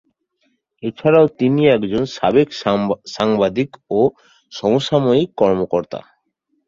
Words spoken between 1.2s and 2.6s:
তিনি একজন সাবেক